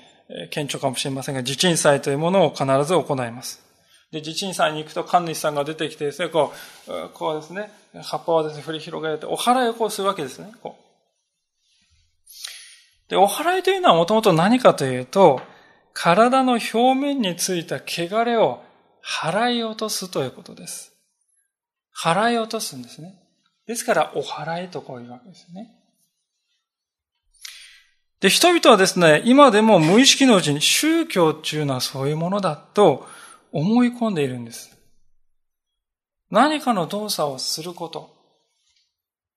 [0.51, 3.63] 顕著かもしれませんが、地鎮祭というものを必ず行います。
[4.11, 6.51] で、地鎮祭に行くと神主さんが出てきてですね、こ
[6.85, 7.71] う、こうですね、
[8.03, 10.51] 葉っぱをですね、振り広げて、お祓いをこうするわけですね。
[10.61, 10.81] こう
[13.09, 15.41] で、お祓いというのはもともと何かというと、
[15.93, 18.61] 体の表面についた汚れを
[19.01, 20.91] 払い落とすということです。
[21.97, 23.20] 払い落とすんですね。
[23.71, 25.71] ですから、お祓いとこういうわけですね。
[28.19, 33.07] で、人々はですね、今でも無意識のうちに宗教っていうのはそういうものだと
[33.53, 34.77] 思い込んでいるんです。
[36.29, 38.13] 何かの動作をすること、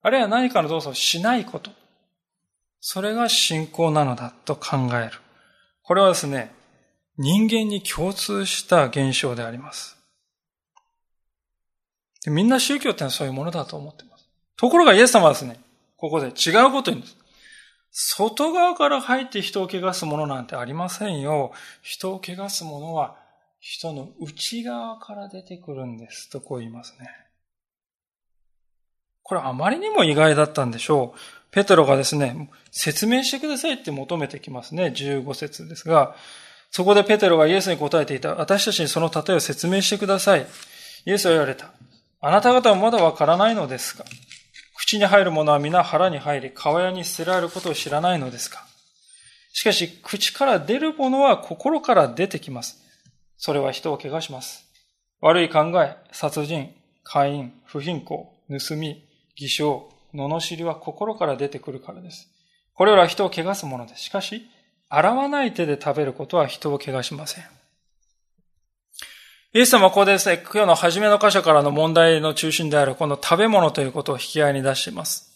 [0.03, 1.71] あるいは何かの動作をしないこと、
[2.81, 5.13] それが信仰なのだと考える。
[5.85, 6.53] これはですね、
[7.19, 9.97] 人間に共通した現象であります。
[12.27, 14.14] みんな宗教ってのはそういうものだと思っています。
[14.57, 15.61] ところがイエス様はですね、
[15.97, 17.05] ここで違うことに
[17.91, 21.53] 外側から入って人を汚すものなんてありませんよ。
[21.81, 23.17] 人を汚すものは
[23.61, 27.09] 人の内側から出てくるんですとこう言いますね。
[29.23, 31.19] これあまりにも意外だったんでしょう。
[31.51, 34.93] ペテロがですね、説明してくださいって求めてきますね。
[34.95, 36.17] 15節ですが、
[36.71, 38.35] そこでペテロがイエスに答えていた。
[38.35, 40.47] 私たちにその例えを説明してください。
[41.07, 41.71] イエスは言われた。
[42.21, 44.05] あなた方はまだわからないのですか？
[44.77, 48.67] 口に入るものは皆腹に入り、川屋に捨てられることを知らないのですか？
[49.53, 52.83] しかし、口から出るものは心から出てきます。
[53.39, 54.65] それは人を怪我します。
[55.21, 59.05] 悪い考え、殺人、会員、不貧困、盗み、
[59.37, 62.29] 偽証、罵りは心から出てくるからです。
[62.75, 64.03] これらは人を汚すものです。
[64.03, 64.49] しかし、
[64.89, 67.45] 洗わない手で食べることは人を汚しません。
[69.57, 75.31] イエス様はここでですね、今日の初めの箇所からの問題の中心であるこの食べ物ということを引き合いに出しています。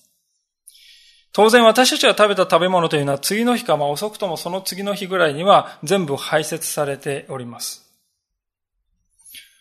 [1.33, 7.89] 当然私たちが食べた食べ物というのは次の日か、まあ遅くともその次の日ぐらいには全部排泄されております。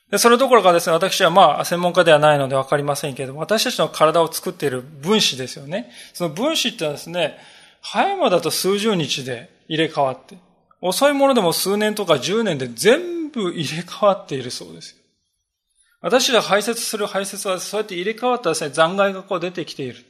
[0.09, 5.91] でそれどころかですね、私はまあ専門家ではないのでわかりませんけれども、私たちの体を作っている分子ですよね。
[6.13, 7.37] その分子ってのはですね、
[7.81, 10.35] 早いものだと数十日で入れ替わって、
[10.81, 14.95] 遅いものでも数年とか十年で全部入れ替わっているそうです。
[16.01, 20.05] 私が排泄する排泄はそうやって入れ替わったですね、残骸がこう出てきている。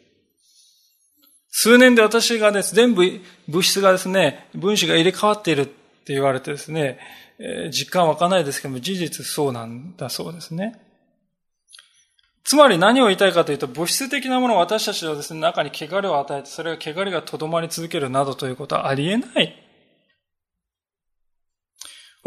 [1.50, 3.04] 数年で私がです、全部
[3.48, 7.00] 物質がですね、分子が入れ替わっているって言われてですね、
[7.40, 10.80] え、実感わかないですけども、事実そうなんだそうですね。
[12.44, 19.67] つまり何を言いたいかというと、物質的なものを私たちのですね、中に汚れを与えて、それが汚れがとどまり続けるなどということはありえない。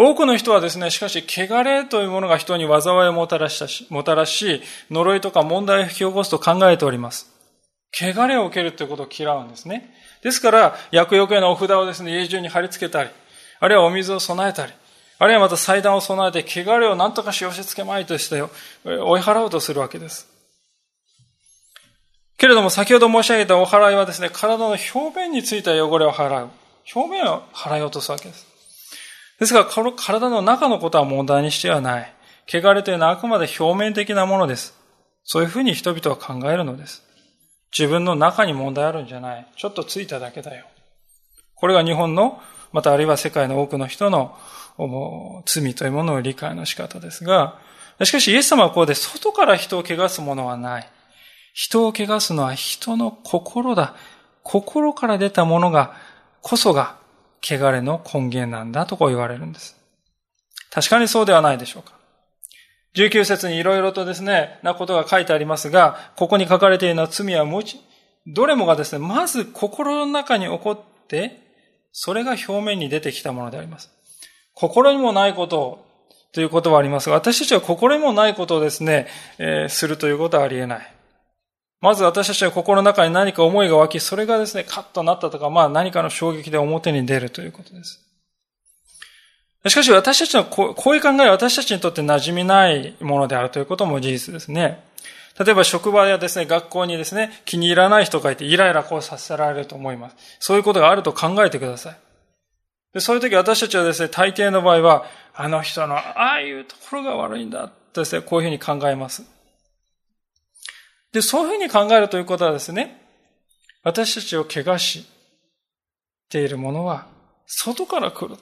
[0.02, 7.30] 多くの人はですね、しかし、汚れというものが人に災いをもたらしたし、もたらし、呪いとか問題を引き起こすと考えております。
[7.94, 9.94] 汚れを受けるということを嫌うんですね。
[10.22, 13.10] ですから、薬よけのお札をですね、家中に貼り付けたり、
[13.58, 14.72] あるいはお水を備えたり、
[15.18, 18.42] あるいはまた祭壇を備えて、汚れを何とかし寄せ付けまいとして
[18.86, 20.28] 追い払おうとするわけです。
[22.38, 26.48] けれども、先ほど申し上げたお払いはですね、体の表面についた汚れを払う。
[26.94, 28.49] 表面を払い落とすわけです。
[29.40, 32.14] ですが、体の中のことは問題にしてはない。
[32.46, 34.78] 汚れというのはあくまで表面的なものです。
[35.24, 37.02] そういうふうに人々は考えるのです。
[37.76, 39.46] 自分の中に問題あるんじゃない。
[39.56, 40.66] ちょっとついただけだよ。
[41.54, 42.40] これが日本の、
[42.72, 44.36] またあるいは世界の多くの人の
[45.46, 47.58] 罪というものの理解の仕方ですが、
[48.02, 50.90] しかしイエス様はこうで外から人を汚すものはない。
[51.54, 53.94] 人を汚すのは人の心だ。
[54.42, 55.94] 心から出たものが、
[56.42, 56.99] こそが
[57.42, 59.76] 汚れの根源なんだとこう言われるんです。
[60.70, 62.00] 確かにそうではないでしょうか。
[62.94, 67.80] 19節にいろいろとですね、なことが書いてありますが、ここに書かれているのは罪はもち、
[68.26, 71.40] どれもがですね、まず心の中に起こって、
[71.92, 73.90] それが表面に出てきたものであります。
[74.54, 75.86] 心にもないことを、
[76.32, 80.94] ということはありますが、私たちは心にもないことをですね、えー、するということはありえない。
[81.80, 88.00] まず私たちは心の中に何か思いが湧き、それがですね、カッとなったとか、まあ何かの衝撃で表に出るということです。
[89.68, 94.82] しかし私たちのこういう考えは私たちにとって馴染みないものであるということも事実ですね。
[95.38, 100.16] 例えば職場やですね、学校にですね、気に入らない人がいてイライラこうさせられると思います。
[100.38, 101.96] そういうことがあると考えてください。
[102.92, 105.04] でそういう時私たちはですね、大抵の場合は、
[105.34, 109.39] あの人のああいうところが悪いんだとですね、こういうふうに考えます。
[111.12, 113.00] で、そういうふうに考えるということはですね、
[113.82, 115.06] 私たちを怪我し
[116.28, 117.06] ているものは、
[117.46, 118.36] 外から来る。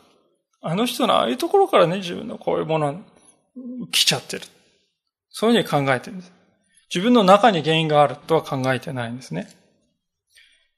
[0.61, 3.03] あの人のああいうところからね、自分のこういうもの
[3.93, 4.43] 来ちゃってる。
[5.31, 6.33] そういうふうに考えてるんです。
[6.93, 9.49] 自分の中に原因があるとは考えてないんですね。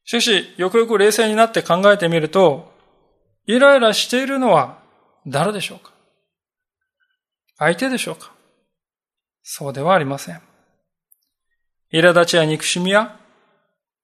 [0.05, 2.73] しかし、よくよく冷静になって考えてみると、
[3.47, 4.79] イライラしているのは
[5.27, 5.93] 誰でしょうか？
[7.59, 8.33] 相手でしょうか？
[9.43, 10.41] そうではありません。
[11.93, 13.17] 苛立ちや憎しみや、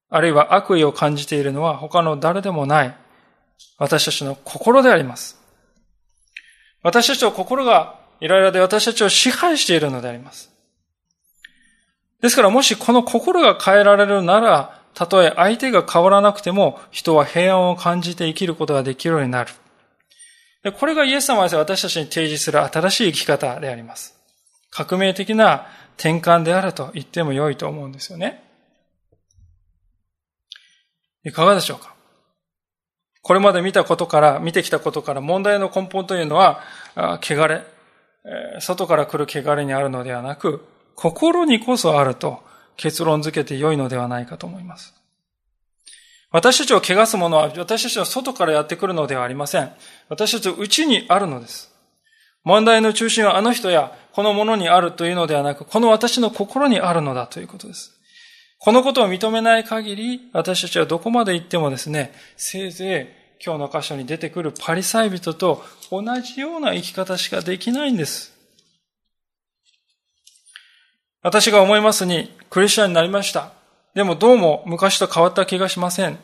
[0.09, 2.97] あるいは悪意を感じているのは他の誰でもない
[3.79, 5.41] 私たちの心であります。
[6.83, 10.51] 私たちの心がイライラで私たちを支配しているのであります。
[12.23, 19.53] ですからもしこの心が変えられるなら、たとえ相手が変わらなくても人は平安を感じて生きることができるようになる。
[20.79, 24.15] これがイエス様は私たちに提示する新しい生き方であります。
[24.71, 25.67] 革命的な
[25.99, 28.43] 転換であると言っても良いと思うんですよね。
[31.25, 31.95] いかがでしょうか？
[33.23, 36.61] これまで見たことから、見てきたことから問題の根本というのは、
[36.95, 37.65] 汚れ、
[38.61, 42.41] 外から来る汚れにあるのではなく、心にこそあると
[42.77, 44.95] 結論づけて良いのではないかと思います。
[46.31, 49.73] 私たちを汚すものは私たちの外からやってくるのではありません。
[50.09, 51.75] 私たちの内にあるのです。
[52.47, 57.93] 問題の中心はあの人やこのものにあるというのではなく、この私の心にあるのだということです。
[58.61, 68.33] このことを認めない限り、私たちはどこまで行ってもですね、せいぜい今日の箇所に出てくるパリサイ人と同じような生き方しかできないんです。
[71.23, 73.55] 私が思いますに、クリスチャンになりました。
[73.97, 76.17] でもどうも昔と変わった気がしません。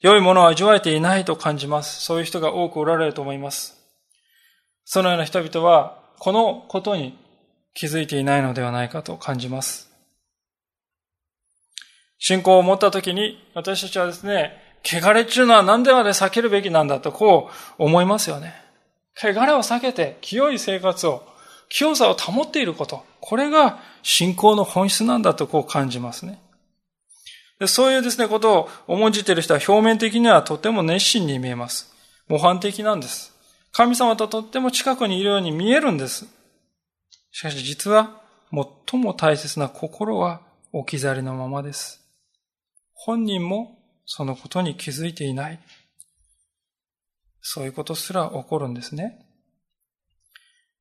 [0.00, 2.02] 良いものを味わえていないと感じます。
[2.02, 3.75] そういう人が多くおられると思います。
[4.86, 7.18] そのような人々は、このことに
[7.74, 9.90] 気づいていないのではないかと感じます。
[12.18, 18.54] 信仰を持ったときに、私たちはですね、汚れっていうのは何でまで避けるべきなんだとこう思いますよね。
[19.20, 21.26] 汚れを避けて清い生活を、
[21.68, 23.04] 清さを保っていること。
[23.20, 26.40] これが信仰の本質なんだとこう感じますね。
[27.58, 31.92] でそういうですね、ことを重んじている人は表面的にはとても熱心に見えます。
[32.28, 33.35] 模範的なんです。
[33.76, 36.26] 神様ととっても近くにいるように見えるんです。
[37.30, 40.40] しかし実は最も大切な心は
[40.72, 42.00] 置き去りのままです。
[42.94, 45.60] 本人もそのことに気づいていない。
[47.42, 49.26] そういうことすら起こるんですね。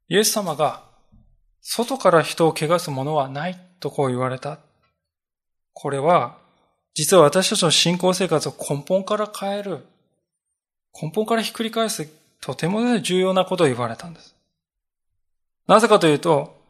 [0.08, 0.86] イエス様が
[1.60, 4.60] 外から人を汚すものはないとこう言われた。
[5.74, 6.38] これは
[6.93, 9.86] 実は私たちの信仰生活を根本から変える、
[11.02, 12.08] 根本からひっくり返す
[12.46, 14.36] とても重要なことを言われたんです。
[15.66, 16.62] なぜかというと、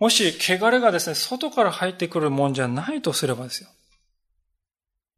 [0.00, 3.68] もし汚れがですね、外から入ってくるもんじゃないとすればですよ。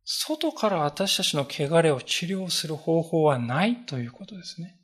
[0.05, 4.77] 外から私たちの汚れを治療する方法はないということですね。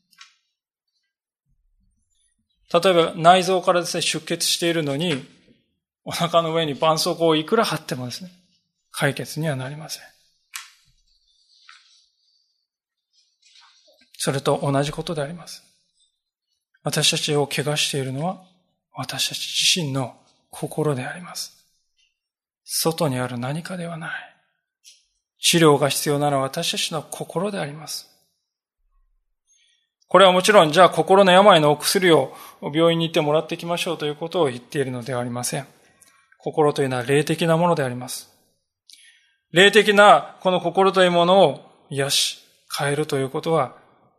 [2.73, 5.23] 例えば内臓からですね、出血しているのに、
[6.03, 8.31] お腹の上に絆創膏をいくら貼ってもですね、
[8.91, 10.18] 解決にはなりません。
[14.19, 15.63] それと同じことであります。
[16.83, 18.43] 私たちを怪我しているのは
[18.95, 20.17] 私たち自身の
[20.51, 21.57] 心であります。
[22.65, 24.11] 外にある何かではない。
[25.41, 28.09] 治療が必要なのは私たちの心であります。
[30.09, 35.67] これはもちろん、じゃあ心の病のお薬を病院に行ってもらってきましょうということを言っているのではありません。
[36.39, 38.29] 心というのは霊的なものであります。
[39.53, 41.61] 霊的なこの心というものを
[41.91, 42.39] 癒し、
[42.77, 43.77] 変えるということは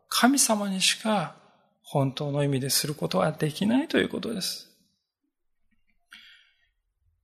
[0.10, 1.36] 神様にしか
[1.84, 4.70] 本当の意味ですることはできないということです。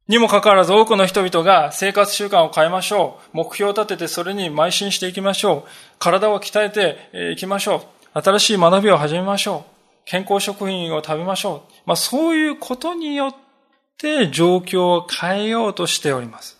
[0.07, 3.37] にもかかわらず多くの人々が生活習慣を変えましょう。
[3.37, 5.69] 目標を立ててそれに邁進していきましょう。
[5.97, 8.21] 体を鍛えていきましょう。
[8.21, 9.71] 新しい学びを始めましょう。
[10.05, 11.73] 健康食品を食べましょう。
[11.87, 13.35] まあそういうことによっ
[13.97, 16.57] て状況を変えようとしております。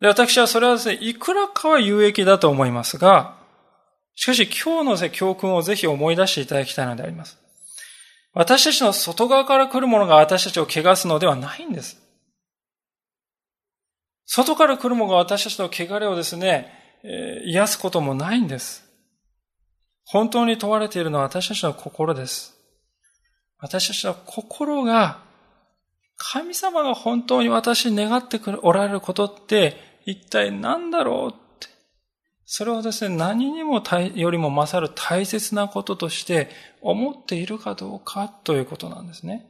[0.00, 3.41] で私はそれはですね、いくらかは有益だと思いますが、
[4.14, 7.38] しかし今日の教訓をぜひ思い出していただきたいのであります。
[8.34, 12.00] 私たちの外側から来るものが私たちを汚すのではないんです。
[14.24, 16.72] 外から来るものが私たちの汚れをですね、
[17.44, 18.88] 癒すこともないんです。
[20.04, 22.54] 本当に問われているのは私たちの心です。
[23.58, 25.20] 私たちの心が、
[26.16, 31.41] 神様が本当に私に願っておられることって一体何だろう。
[32.54, 33.82] それをですね、何にも
[34.14, 36.50] よりも勝る大切なこととして
[36.82, 39.46] 思っているかどうかということなんですね。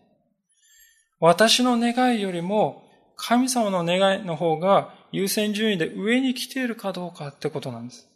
[1.18, 2.84] 私の願いよりも
[3.16, 8.08] 神様の願いの方が優先順位で上に来ているかどうかってことなんです。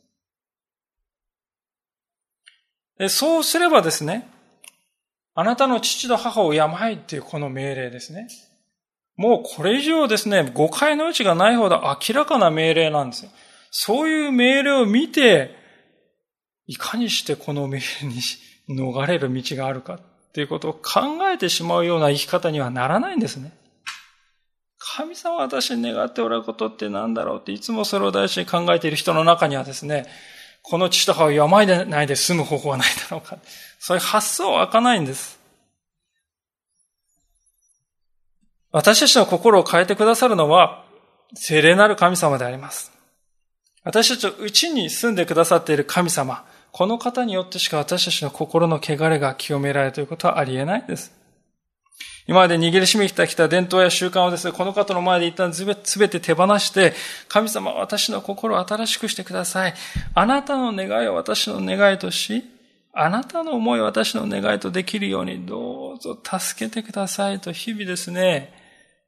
[3.09, 4.29] そうすればですね、
[5.35, 8.29] あなたの父と母を敬いっていうこの命令ですね。
[9.17, 13.33] もうこれ以上ですね、誤解の余地がないほど明らかな命令なんですよ。
[13.79, 15.55] そういう命令を見て、
[16.67, 18.15] いかにしてこの命令に
[18.71, 20.01] 逃れる道があるかっ
[20.33, 23.53] ていうことを考えてしまうような生き方にはならないんですね。
[24.79, 30.07] 神様私に願っておられることって何だろうっていつもそれを大事に考えている人の中にはですね、
[30.63, 33.37] この父と母を病でないで済む方法はないだろうか。
[33.79, 35.39] そういう発想は開かないんです。
[38.73, 40.87] 私たちの心を変えてくださるのは、
[41.35, 42.96] 聖霊なる神様であります。
[43.87, 51.13] 私たちのうちに住んでくださっている神様、この方によってしか私たちの心の汚れが清められるということはありえないです。
[52.27, 56.95] 今まで握りしめてきた伝統や習慣をですね、この方の前で一旦すべて手放して、
[57.29, 59.75] 神様、私の心を新しくしてください。
[60.15, 62.43] あなたの願いを私の願いとし、
[62.93, 68.53] あなたの思いを私の願いとできるように、どうぞ助けてくださいと日々ですね、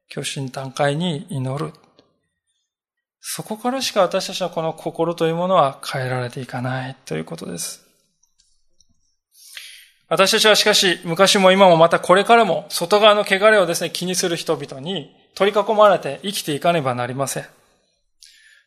[0.08, 1.72] 虚心段階に祈る。
[3.20, 7.84] そこからしか私たちのこの心というものは変えられていかないということです。
[10.08, 17.44] 私たちはしかし、昔も今もまたこれからも、外側の汚れをですね、気にする人々に取り囲まれて生きていかねばなりません。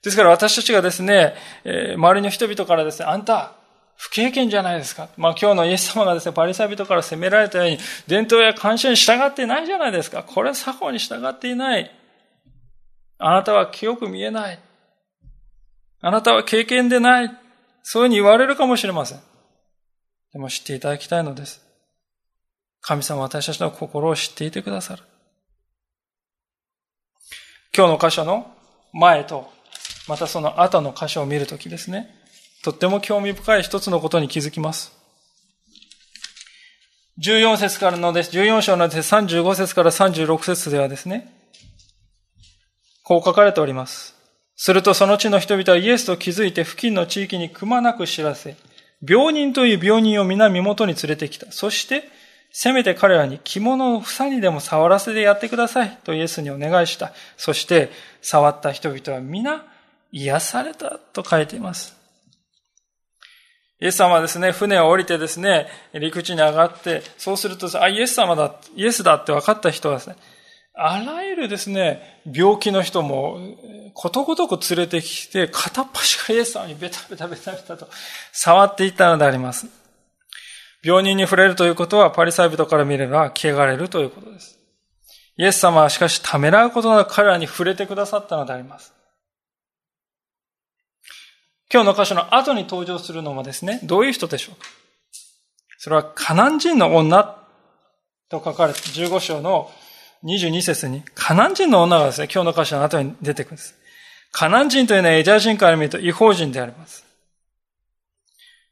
[0.03, 1.33] ですから私たちがですね、
[1.63, 3.53] えー、周りの人々からですね、あんた、
[3.97, 5.09] 不経験じゃないですか。
[5.17, 10.23] まあ今日のイエス様がですね、パリサイ人から責められたように、伝統や慣習に従ってないじゃないですか。
[10.23, 11.91] これ作法に従っていない。
[13.23, 14.59] あなたは清く見えない。
[16.01, 17.31] あなたは経験でない。
[17.83, 19.19] そういうふうに言われるかもしれません。
[20.33, 21.61] でも知っていただきたいのです。
[22.81, 25.03] 神様私たちの心を知っていてくださる。
[27.75, 28.51] 今日の箇所の
[28.91, 29.51] 前と、
[30.07, 32.09] またその後の箇所を見るときですね、
[32.63, 34.91] とっても興味深い一つのことに気づきます。
[37.23, 41.40] 14節からのです、14章のです、35節から36節ではですね、
[43.03, 44.15] こう書かれております。
[44.55, 48.55] するとその地の人々はイエスと気づいて付近の地域にくまなく知らせ、
[49.07, 51.51] 病人という病人を皆身元に連れてきた。
[51.51, 52.03] そして、
[52.51, 57.13] せめて彼らに着物を房にでも触らせてやってくださいとイエスにお願いした。
[57.37, 57.89] そして、
[58.21, 59.65] 触った人々は皆
[60.11, 61.97] 癒されたと書いています。
[63.79, 70.17] イエス様はですね、船を降りてですね、陸地に上がって、そうすると、あ、イエス様だ、イエスだって分かった人はですね、
[70.73, 73.39] あらゆるですね、病気の人も、
[73.93, 77.89] ことごとく連れてきて、片っ端からイエス様にベタベタベタベタと
[78.31, 79.67] 触っていったのであります。
[80.83, 84.57] 病人に触れるということは、パリサイ人から見れば、汚れるということです。
[85.37, 88.93] イエス様はしかしためらうことなく彼らに触れてくださったのであります。
[91.71, 94.67] 今日の箇所の後に登場するのもですね、どういう人でしょうか
[95.77, 97.37] それは、カナン人の女
[98.29, 99.71] と書かれて、15章の
[100.23, 103.75] 22節に、カナン人の女がですね、今日の箇所の後に出てくるんです。
[104.31, 107.05] カナン人というのはエジャー人から見ると違法人であります。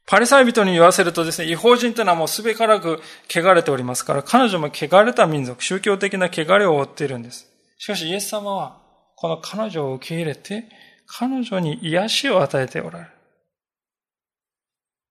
[0.06, 7.48] パリサイ人に言わせるとですね、違法人というのはもうすべからく汚れておりますから、彼女も汚れた民族、宗教的な汚れを負っているんです。
[7.78, 8.80] しかしイエス様は、
[9.14, 10.68] この彼女を受け入れて、
[11.06, 13.10] 彼女に癒しを与えておられる。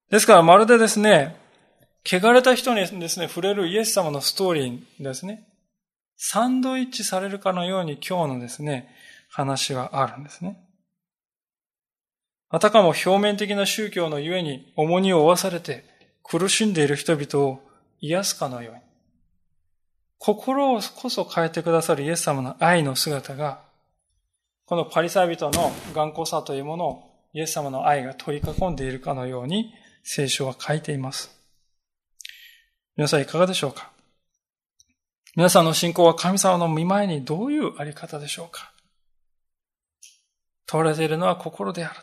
[0.10, 1.38] ですからまるでですね、
[2.06, 5.49] 汚れた人にですね、触れるイエス様のストーリーですね。
[6.22, 8.94] サンドイッチされるかのように今日のですね、
[9.30, 10.60] 話はあるんですね。
[12.50, 15.86] あたかも表面的な宗教のゆえに重荷を負わされて
[16.22, 17.62] 苦しんでいる人々を
[18.02, 18.82] 癒すかのように。
[20.18, 23.62] 心をこそ変えてくださるイエス様の愛の姿が、
[24.66, 31.32] このパリサイ人の頑固さというものをイエス様の愛が取り囲んでいるかのように聖書は書いています。
[32.98, 33.94] 皆さんいかがでしょうか？
[35.36, 38.72] 皆さんの信仰は神様の見前にどういうあり方でしょうか？
[40.66, 41.96] 問われているのは心である。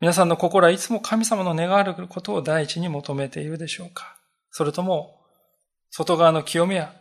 [0.00, 4.16] 皆さんの心はいつも神様の願われることを第一に求めているでしょうか？
[4.50, 5.20] それとも、
[5.90, 6.94] 外側の清めや、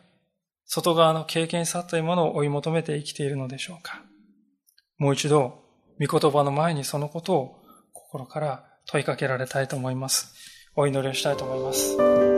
[0.66, 4.02] 外側の経験さというものを追い求めて生きているのでしょうか？
[4.98, 5.64] もう一度、
[6.00, 7.56] 御言葉の前にそのことを
[7.94, 10.34] 心から問いかけられたいと思います。
[10.76, 12.31] お祈りをしたいと思います。